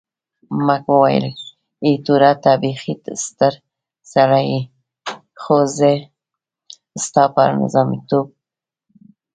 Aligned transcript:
مک 0.65 0.85
وویل، 0.93 1.25
ایټوره 1.85 2.31
ته 2.43 2.51
بیخي 2.61 2.93
ستر 3.25 3.53
سړی 4.13 4.45
یې، 4.51 4.61
خو 5.41 5.55
زه 5.77 5.91
ستا 7.03 7.23
پر 7.33 7.49
نظامیتوب 7.61 8.25
بیریږم. 8.31 9.13